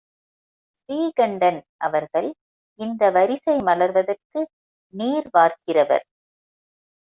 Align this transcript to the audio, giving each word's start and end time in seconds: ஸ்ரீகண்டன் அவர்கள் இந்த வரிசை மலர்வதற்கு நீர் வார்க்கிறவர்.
ஸ்ரீகண்டன் 0.79 1.59
அவர்கள் 1.77 2.29
இந்த 2.79 3.11
வரிசை 3.11 3.55
மலர்வதற்கு 3.59 4.41
நீர் 4.93 5.29
வார்க்கிறவர். 5.37 6.05